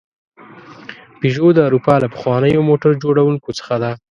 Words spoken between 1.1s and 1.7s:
پيژو د